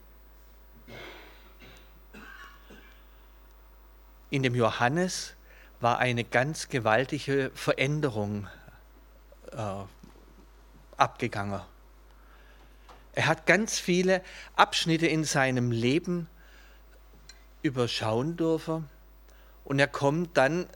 In 4.31 4.45
dem 4.45 4.55
Johannes 4.55 5.35
war 5.81 5.99
eine 5.99 6.25
ganz 6.25 6.69
gewaltige 6.69 7.51
Veränderung 7.55 8.49
äh, 9.53 9.85
abgegangen. 10.97 11.61
Er 13.13 13.27
hat 13.27 13.47
ganz 13.47 13.79
viele 13.79 14.23
Abschnitte 14.57 15.07
in 15.07 15.25
seinem 15.25 15.73
Leben 15.73 16.29
überschauen 17.63 18.37
dürfen 18.37 18.89
und 19.65 19.79
er 19.79 19.89
kommt 19.89 20.37
dann 20.37 20.67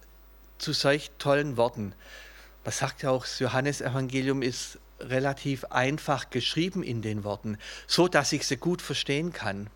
zu 0.58 0.72
solch 0.72 1.10
tollen 1.18 1.56
Worten. 1.56 1.94
Was 2.64 2.78
sagt 2.78 3.02
ja 3.02 3.10
auch, 3.10 3.24
das 3.24 3.38
Johannesevangelium 3.38 4.42
ist 4.42 4.78
relativ 5.00 5.64
einfach 5.66 6.30
geschrieben 6.30 6.82
in 6.82 7.02
den 7.02 7.24
Worten, 7.24 7.58
so 7.86 8.08
dass 8.08 8.32
ich 8.32 8.46
sie 8.46 8.56
gut 8.56 8.80
verstehen 8.80 9.32
kann 9.32 9.68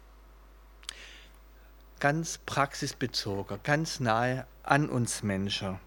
ganz 2.00 2.38
praxisbezogen, 2.38 3.60
ganz 3.62 4.00
nahe 4.00 4.46
an 4.62 4.88
uns 4.88 5.22
Menschen. 5.22 5.78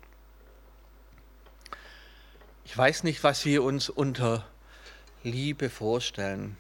Ich 2.66 2.78
weiß 2.78 3.04
nicht, 3.04 3.24
was 3.24 3.46
wir 3.46 3.64
uns 3.64 3.90
unter 3.90 4.46
Liebe 5.24 5.70
vorstellen. 5.70 6.58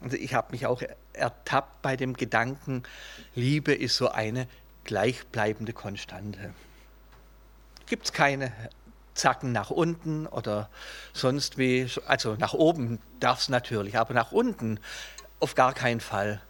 Also 0.00 0.16
ich 0.16 0.34
habe 0.34 0.52
mich 0.52 0.66
auch 0.66 0.82
ertappt 1.12 1.82
bei 1.82 1.96
dem 1.96 2.14
Gedanken, 2.14 2.82
Liebe 3.34 3.74
ist 3.74 3.96
so 3.96 4.08
eine 4.08 4.48
gleichbleibende 4.84 5.72
Konstante. 5.72 6.54
Gibt 7.86 8.06
es 8.06 8.12
keine 8.12 8.52
Zacken 9.14 9.52
nach 9.52 9.70
unten 9.70 10.26
oder 10.26 10.68
sonst 11.12 11.58
wie, 11.58 11.88
also 12.06 12.34
nach 12.36 12.54
oben 12.54 13.00
darf 13.20 13.40
es 13.40 13.48
natürlich, 13.48 13.98
aber 13.98 14.14
nach 14.14 14.32
unten 14.32 14.78
auf 15.40 15.54
gar 15.54 15.72
keinen 15.72 16.00
Fall. 16.00 16.40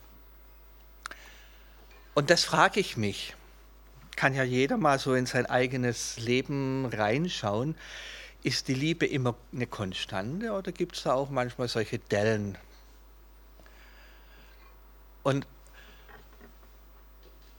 Und 2.17 2.31
das 2.31 2.45
frage 2.45 2.81
ich 2.81 2.97
mich. 2.97 3.35
Kann 4.17 4.33
ja 4.33 4.43
jeder 4.43 4.79
mal 4.79 4.99
so 4.99 5.13
in 5.13 5.27
sein 5.27 5.45
eigenes 5.45 6.19
Leben 6.19 6.87
reinschauen. 6.87 7.77
Ist 8.43 8.69
die 8.69 8.75
Liebe 8.75 9.05
immer 9.05 9.37
eine 9.53 9.67
Konstante 9.67 10.53
oder 10.53 10.73
gibt 10.73 10.97
es 10.97 11.03
da 11.03 11.13
auch 11.13 11.29
manchmal 11.29 11.69
solche 11.69 11.99
Dellen? 11.99 12.57
Und 15.25 15.47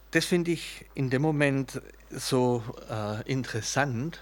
das 0.10 0.26
finde 0.26 0.50
ich 0.50 0.86
in 0.96 1.12
dem 1.12 1.22
Moment 1.22 1.80
so 2.10 2.64
äh, 2.90 3.22
interessant. 3.32 4.22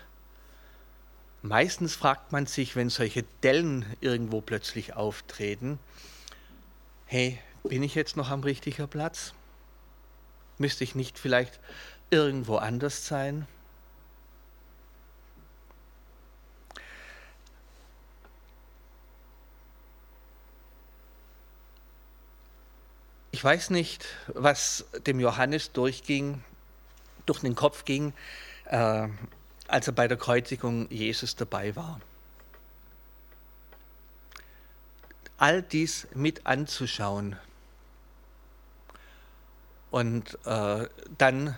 Meistens 1.44 1.96
fragt 1.96 2.34
man 2.34 2.46
sich, 2.46 2.76
wenn 2.76 2.90
solche 2.90 3.24
Dellen 3.42 3.86
irgendwo 4.02 4.42
plötzlich 4.42 4.98
auftreten, 4.98 5.80
hey, 7.06 7.40
bin 7.64 7.84
ich 7.84 7.96
jetzt 7.96 8.18
noch 8.18 8.32
am 8.32 8.42
richtigen 8.44 8.90
Platz? 8.90 9.34
Müsste 10.58 10.84
ich 10.84 10.96
nicht 10.96 11.20
vielleicht 11.20 11.60
irgendwo 12.10 12.58
anders 12.58 13.06
sein? 13.06 13.48
weiß 23.46 23.70
nicht, 23.70 24.06
was 24.28 24.86
dem 25.06 25.20
Johannes 25.20 25.72
durchging, 25.72 26.44
durch 27.28 27.42
den 27.42 27.54
Kopf 27.54 27.86
ging, 27.86 28.12
äh, 28.66 29.08
als 29.68 29.88
er 29.88 29.94
bei 29.94 30.08
der 30.08 30.18
Kreuzigung 30.18 30.90
Jesus 30.90 31.36
dabei 31.36 31.76
war. 31.76 32.02
All 35.38 35.62
dies 35.62 36.08
mit 36.16 36.48
anzuschauen. 36.48 37.38
Und 39.96 40.38
äh, 40.46 40.90
dann 41.18 41.58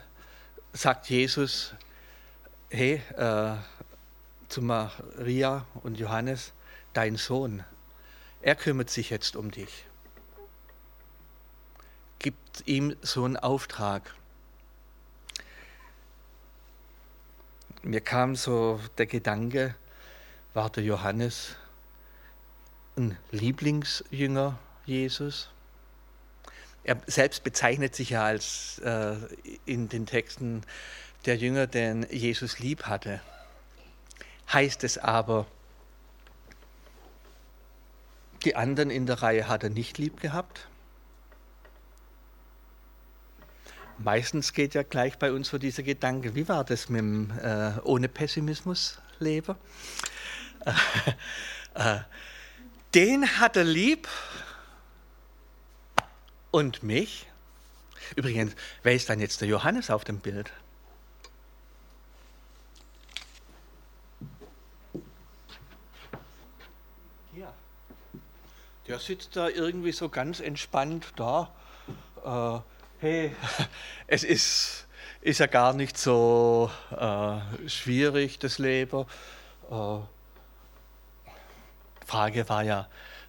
sagt 0.71 1.09
Jesus, 1.09 1.73
hey, 2.69 3.01
äh, 3.15 3.55
zu 4.47 4.61
Maria 4.61 5.65
und 5.81 5.97
Johannes, 5.97 6.53
dein 6.93 7.15
Sohn, 7.15 7.63
er 8.43 8.53
kümmert 8.53 8.91
sich 8.91 9.09
jetzt 9.09 9.35
um 9.35 9.49
dich. 9.49 9.85
Gibt 12.19 12.61
ihm 12.67 12.95
so 13.01 13.25
einen 13.25 13.37
Auftrag. 13.37 14.13
Mir 17.81 18.01
kam 18.01 18.35
so 18.35 18.79
der 18.99 19.07
Gedanke, 19.07 19.73
war 20.53 20.69
der 20.69 20.83
Johannes 20.83 21.55
ein 22.97 23.17
Lieblingsjünger 23.31 24.59
Jesus? 24.85 25.49
Er 26.83 26.97
selbst 27.07 27.43
bezeichnet 27.43 27.95
sich 27.95 28.11
ja 28.11 28.23
als 28.23 28.79
äh, 28.79 29.15
in 29.65 29.89
den 29.89 30.05
Texten 30.05 30.63
der 31.25 31.35
Jünger, 31.35 31.67
den 31.67 32.07
Jesus 32.09 32.59
lieb 32.59 32.83
hatte. 32.83 33.21
Heißt 34.51 34.83
es 34.83 34.97
aber, 34.97 35.45
die 38.45 38.55
anderen 38.55 38.89
in 38.89 39.05
der 39.05 39.21
Reihe 39.21 39.47
hat 39.47 39.63
er 39.63 39.69
nicht 39.69 39.97
lieb 39.97 40.21
gehabt? 40.21 40.67
Meistens 43.97 44.53
geht 44.53 44.75
ja 44.75 44.83
gleich 44.83 45.17
bei 45.17 45.31
uns 45.31 45.49
so 45.49 45.57
dieser 45.57 45.83
Gedanke, 45.83 46.35
wie 46.35 46.47
war 46.47 46.63
das 46.63 46.87
mit 46.87 46.99
dem 46.99 47.31
äh, 47.39 47.79
ohne 47.83 48.07
Pessimismus 48.07 48.99
leben? 49.19 49.55
Äh, 51.73 51.99
den 52.95 53.39
hat 53.39 53.55
er 53.55 53.63
lieb 53.63 54.07
und 56.51 56.83
mich. 56.83 57.27
Übrigens, 58.15 58.55
wer 58.83 58.93
ist 58.93 59.09
dann 59.09 59.19
jetzt 59.19 59.41
der 59.41 59.47
Johannes 59.47 59.89
auf 59.89 60.03
dem 60.03 60.19
Bild? 60.19 60.51
Ja. 67.33 67.53
Der 68.87 68.99
sitzt 68.99 69.35
da 69.35 69.49
irgendwie 69.49 69.91
so 69.91 70.09
ganz 70.09 70.39
entspannt 70.39 71.13
da. 71.15 71.51
Äh, 72.23 72.59
hey, 72.99 73.35
es 74.07 74.23
ist, 74.23 74.87
ist 75.21 75.39
ja 75.39 75.47
gar 75.47 75.73
nicht 75.73 75.97
so 75.97 76.71
äh, 76.91 77.69
schwierig, 77.69 78.39
das 78.39 78.57
Leben. 78.57 79.05
Äh, 79.69 79.99
Frage 82.05 82.47
war 82.47 82.63
ja, 82.63 82.87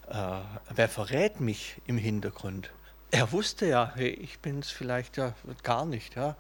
äh, 0.09 0.41
wer 0.73 0.89
verrät 0.89 1.41
mich 1.41 1.77
im 1.87 1.99
Hintergrund? 1.99 2.71
Er 3.11 3.33
wusste 3.33 3.67
ja, 3.67 3.93
hey, 3.95 4.11
ich 4.11 4.39
bin 4.41 4.59
es 4.59 4.71
vielleicht 4.71 5.17
ja 5.17 5.35
gar 5.63 5.87
nicht. 5.87 6.15
Ja. 6.15 6.37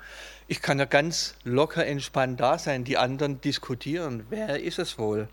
Ich 0.49 0.61
kann 0.61 0.79
ja 0.79 0.85
ganz 0.85 1.35
locker 1.43 1.87
entspannt 1.87 2.41
da 2.41 2.59
sein, 2.59 2.85
die 2.85 2.99
anderen 2.99 3.41
diskutieren. 3.41 4.27
Wer 4.29 4.63
ist 4.63 4.79
es 4.79 4.99
wohl? 4.99 5.29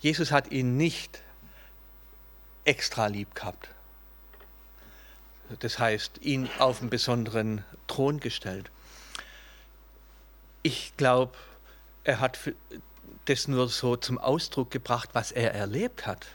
Jesus 0.00 0.30
hat 0.30 0.52
ihn 0.52 0.76
nicht 0.76 1.22
extra 2.64 3.06
lieb 3.06 3.34
gehabt. 3.34 3.68
Das 5.60 5.78
heißt, 5.78 6.18
ihn 6.20 6.48
auf 6.58 6.80
einen 6.80 6.90
besonderen 6.90 7.64
Thron 7.86 8.20
gestellt. 8.20 8.70
Ich 10.62 10.92
glaube, 10.98 11.32
er 12.04 12.20
hat 12.20 12.38
das 13.24 13.48
nur 13.48 13.68
so 13.68 13.96
zum 13.96 14.18
Ausdruck 14.18 14.70
gebracht, 14.70 15.10
was 15.14 15.32
er 15.32 15.54
erlebt 15.54 16.06
hat. 16.06 16.26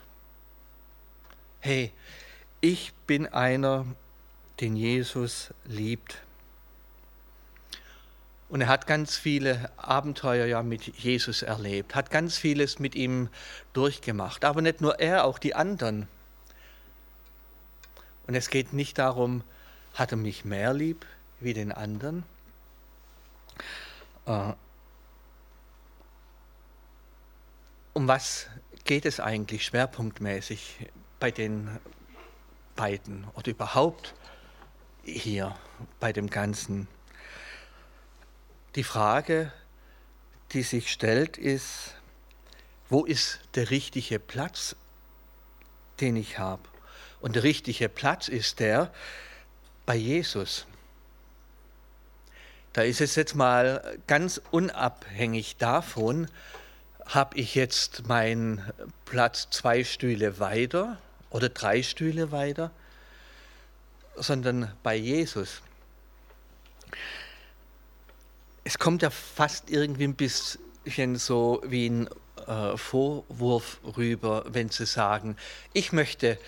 Hey, 1.66 1.94
ich 2.60 2.92
bin 3.08 3.26
einer, 3.26 3.86
den 4.60 4.76
Jesus 4.76 5.54
liebt. 5.64 6.22
Und 8.50 8.60
er 8.60 8.68
hat 8.68 8.86
ganz 8.86 9.16
viele 9.16 9.72
Abenteuer 9.78 10.46
ja 10.46 10.62
mit 10.62 10.86
Jesus 10.98 11.42
erlebt, 11.42 11.96
hat 11.96 12.12
ganz 12.12 12.38
vieles 12.38 12.80
mit 12.80 12.96
ihm 12.96 13.30
durchgemacht. 13.72 14.44
Aber 14.44 14.62
nicht 14.62 14.82
nur 14.82 15.00
er, 15.00 15.24
auch 15.24 15.40
die 15.40 15.56
anderen. 15.56 16.10
Und 18.28 18.36
es 18.36 18.50
geht 18.50 18.74
nicht 18.74 18.98
darum, 18.98 19.42
hat 19.94 20.12
er 20.12 20.18
mich 20.18 20.44
mehr 20.44 20.74
lieb 20.74 21.06
wie 21.40 21.54
den 21.54 21.72
anderen? 21.72 22.26
Äh, 24.26 24.52
um 27.94 28.10
was 28.10 28.48
geht 28.84 29.06
es 29.06 29.22
eigentlich 29.22 29.64
schwerpunktmäßig 29.64 30.90
bei 31.24 31.32
den 31.32 31.80
beiden 32.76 33.26
oder 33.34 33.52
überhaupt 33.52 34.14
hier 35.06 35.56
bei 36.02 36.12
dem 36.12 36.30
Ganzen? 36.30 36.90
Die 38.76 38.84
Frage, 38.84 39.50
die 40.52 40.64
sich 40.64 40.92
stellt, 40.92 41.38
ist, 41.38 41.96
wo 42.90 43.06
ist 43.06 43.40
der 43.56 43.70
richtige 43.70 44.20
Platz, 44.20 44.76
den 46.02 46.18
ich 46.18 46.40
habe? 46.40 46.64
Und 47.22 47.38
der 47.38 47.44
richtige 47.44 47.88
Platz 47.88 48.28
ist 48.28 48.60
der 48.60 48.92
bei 49.86 49.96
Jesus. 49.96 50.68
Da 52.74 52.82
ist 52.82 53.00
es 53.00 53.16
jetzt 53.16 53.36
mal 53.36 53.98
ganz 54.08 54.42
unabhängig 54.52 55.56
davon, 55.56 56.28
habe 57.06 57.38
ich 57.38 57.56
jetzt 57.56 58.10
meinen 58.10 58.62
Platz 59.06 59.48
zwei 59.52 59.86
Stühle 59.86 60.40
weiter 60.40 60.98
oder 61.34 61.50
drei 61.50 61.84
Stühle 61.84 62.32
weiter, 62.32 62.72
sondern 64.16 64.72
bei 64.84 64.96
Jesus. 64.96 65.62
Es 68.64 68.78
kommt 68.78 69.02
ja 69.02 69.10
fast 69.10 69.70
irgendwie 69.70 70.06
ein 70.06 70.16
bisschen 70.16 71.18
so 71.18 71.62
wie 71.66 71.90
ein 71.90 72.08
äh, 72.48 72.78
Vorwurf 72.78 73.80
rüber, 73.98 74.46
wenn 74.48 74.70
sie 74.70 74.86
sagen, 74.86 75.36
ich 75.74 75.92
möchte 75.92 76.40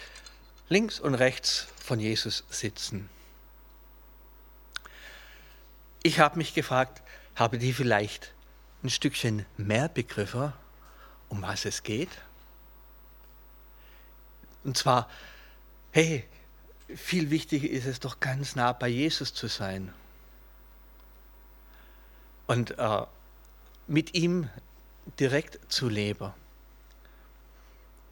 links 0.69 0.99
und 0.99 1.15
rechts 1.15 1.67
von 1.83 1.99
Jesus 1.99 2.45
sitzen. 2.49 3.09
Ich 6.03 6.19
habe 6.19 6.37
mich 6.37 6.53
gefragt, 6.53 7.01
habe 7.35 7.57
die 7.57 7.73
vielleicht 7.73 8.33
ein 8.83 8.89
Stückchen 8.91 9.45
mehr 9.57 9.89
Begriffe, 9.89 10.53
um 11.27 11.41
was 11.41 11.65
es 11.65 11.81
geht? 11.81 12.09
Und 14.65 14.77
zwar, 14.77 15.07
hey, 15.91 16.25
viel 16.93 17.29
wichtiger 17.29 17.69
ist 17.69 17.85
es 17.85 17.99
doch 17.99 18.19
ganz 18.19 18.55
nah 18.55 18.73
bei 18.73 18.87
Jesus 18.87 19.33
zu 19.33 19.47
sein 19.47 19.93
und 22.47 22.77
äh, 22.77 23.01
mit 23.87 24.15
ihm 24.15 24.49
direkt 25.19 25.71
zu 25.71 25.87
leben. 25.87 26.33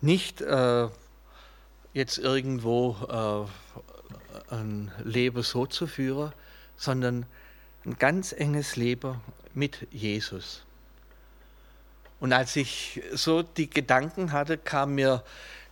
Nicht 0.02 0.42
äh, 0.42 0.89
jetzt 1.94 2.18
irgendwo 2.18 3.48
äh, 4.50 4.54
ein 4.54 4.92
Leben 5.04 5.44
so 5.44 5.66
zu 5.66 5.88
führen, 5.88 6.34
sondern 6.78 7.26
ein 7.86 7.98
ganz 7.98 8.32
enges 8.32 8.76
Leben 8.76 9.22
mit 9.54 9.88
Jesus. 9.92 10.63
Und 12.20 12.32
als 12.32 12.56
ich 12.56 13.02
so 13.12 13.44
die 13.44 13.70
Gedanken 13.70 14.32
hatte, 14.32 14.58
kam 14.58 14.96
mir 14.96 15.24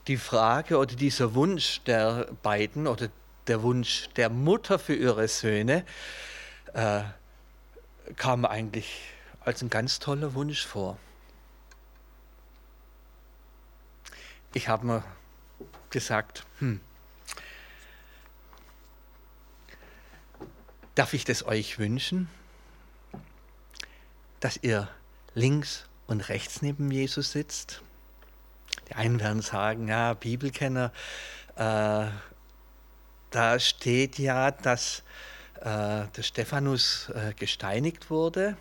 die 0.08 0.18
Frage 0.18 0.78
oder 0.78 0.96
dieser 0.96 1.36
Wunsch 1.36 1.82
der 1.84 2.28
beiden 2.42 2.88
oder 2.88 3.10
der 3.48 3.62
Wunsch 3.62 4.10
der 4.16 4.30
Mutter 4.30 4.80
für 4.80 4.96
ihre 4.96 5.28
Söhne, 5.28 5.86
äh, 6.74 7.04
kam 8.16 8.46
eigentlich 8.46 9.02
als 9.42 9.62
ein 9.62 9.70
ganz 9.70 10.00
toller 10.00 10.34
Wunsch 10.34 10.66
vor. 10.66 10.98
Ich 14.54 14.68
habe 14.68 14.86
mir 14.86 15.04
gesagt, 15.90 16.46
hm, 16.60 16.82
darf 20.96 21.14
ich 21.14 21.24
das 21.24 21.46
euch 21.46 21.80
wünschen, 21.80 22.30
dass 24.40 24.58
ihr 24.58 24.90
links 25.34 25.86
und 26.08 26.28
rechts 26.30 26.62
neben 26.62 26.92
Jesus 26.92 27.32
sitzt? 27.32 27.82
Die 28.92 28.96
einen 28.98 29.22
werden 29.22 29.42
sagen, 29.42 29.88
ja, 29.88 30.14
Bibelkenner, 30.16 30.92
äh, 31.56 32.08
da 33.30 33.60
steht 33.60 34.20
ja, 34.20 34.52
dass 34.52 35.04
äh, 35.62 36.08
der 36.14 36.22
Stephanus 36.24 37.10
äh, 37.16 37.34
gesteinigt 37.34 38.10
wurde 38.10 38.58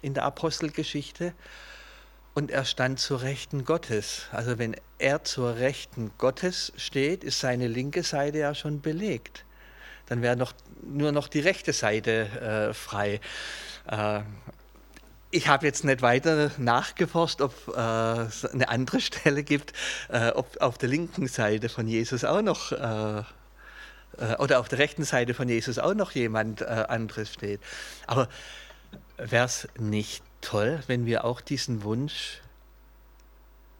in 0.00 0.14
der 0.14 0.24
Apostelgeschichte. 0.24 1.34
und 2.32 2.50
er 2.50 2.64
stand 2.64 2.98
zur 2.98 3.20
Rechten 3.20 3.66
Gottes. 3.66 4.28
Also 4.32 4.58
wenn 4.58 4.74
er 4.98 5.22
zur 5.22 5.56
Rechten 5.56 6.12
Gottes 6.16 6.72
steht, 6.78 7.22
ist 7.22 7.40
seine 7.40 7.68
linke 7.68 8.04
Seite 8.04 8.38
ja 8.38 8.54
schon 8.54 8.80
belegt. 8.80 9.44
Dann 10.06 10.22
wäre 10.22 10.34
noch, 10.34 10.54
nur 10.82 11.12
noch 11.12 11.28
die 11.28 11.40
rechte 11.40 11.74
Seite 11.74 12.70
äh, 12.70 12.72
frei. 12.72 13.20
Äh, 13.86 14.22
ich 15.32 15.48
habe 15.48 15.66
jetzt 15.66 15.82
nicht 15.82 16.02
weiter 16.02 16.52
nachgeforscht, 16.58 17.40
ob 17.40 17.54
äh, 17.74 18.22
es 18.22 18.44
eine 18.44 18.68
andere 18.68 19.00
Stelle 19.00 19.42
gibt, 19.42 19.72
äh, 20.08 20.28
ob 20.30 20.60
auf 20.60 20.76
der 20.78 20.90
linken 20.90 21.26
Seite 21.26 21.70
von 21.70 21.88
Jesus 21.88 22.22
auch 22.24 22.42
noch 22.42 22.70
äh, 22.70 23.20
äh, 24.18 24.36
oder 24.38 24.60
auf 24.60 24.68
der 24.68 24.78
rechten 24.78 25.04
Seite 25.04 25.32
von 25.32 25.48
Jesus 25.48 25.78
auch 25.78 25.94
noch 25.94 26.12
jemand 26.12 26.62
anderes 26.62 27.32
steht. 27.32 27.60
Aber 28.06 28.28
wäre 29.16 29.46
es 29.46 29.68
nicht 29.78 30.22
toll, 30.42 30.82
wenn 30.86 31.06
wir 31.06 31.24
auch 31.24 31.40
diesen 31.40 31.82
Wunsch 31.82 32.42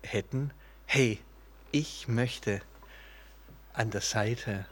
hätten, 0.03 0.53
hey, 0.87 1.21
ich 1.71 2.09
möchte 2.09 2.63
an 3.75 3.91
der 3.91 4.01
Seite 4.01 4.65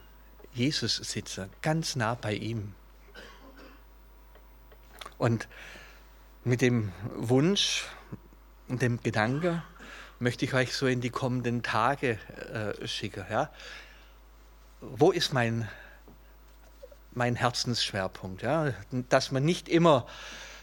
Jesus 0.54 0.96
sitzen, 0.96 1.50
ganz 1.60 1.94
nah 1.94 2.14
bei 2.14 2.32
ihm. 2.32 2.72
Und 5.18 5.46
mit 6.44 6.62
dem 6.62 6.92
Wunsch 7.16 7.86
und 8.68 8.82
dem 8.82 9.02
Gedanke 9.02 9.62
möchte 10.18 10.44
ich 10.44 10.54
euch 10.54 10.74
so 10.74 10.86
in 10.86 11.00
die 11.00 11.10
kommenden 11.10 11.62
Tage 11.62 12.18
äh, 12.52 12.86
schicken. 12.86 13.24
Ja? 13.30 13.50
Wo 14.80 15.10
ist 15.10 15.32
mein, 15.32 15.68
mein 17.12 17.36
Herzensschwerpunkt? 17.36 18.42
Ja? 18.42 18.72
Dass 19.08 19.32
man 19.32 19.44
nicht 19.44 19.68
immer 19.68 20.06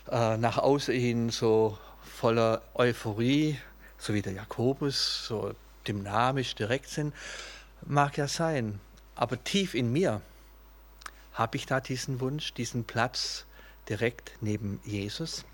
äh, 0.09 0.37
nach 0.37 0.57
außen 0.57 0.93
hin 0.93 1.29
so 1.29 1.77
voller 2.01 2.61
Euphorie, 2.73 3.59
so 3.97 4.13
wie 4.13 4.21
der 4.21 4.33
Jakobus, 4.33 5.27
so 5.27 5.53
dynamisch 5.87 6.55
direkt 6.55 6.89
sind, 6.89 7.13
mag 7.85 8.17
ja 8.17 8.27
sein. 8.27 8.79
Aber 9.15 9.43
tief 9.43 9.73
in 9.73 9.91
mir 9.91 10.21
habe 11.33 11.57
ich 11.57 11.65
da 11.65 11.79
diesen 11.79 12.19
Wunsch, 12.19 12.53
diesen 12.53 12.83
Platz 12.83 13.45
direkt 13.89 14.31
neben 14.41 14.79
Jesus. 14.83 15.45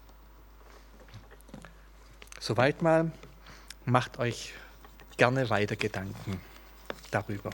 Soweit 2.45 2.81
mal, 2.81 3.09
macht 3.85 4.19
euch 4.19 4.51
gerne 5.15 5.49
weiter 5.49 5.77
Gedanken 5.77 6.41
darüber. 7.09 7.51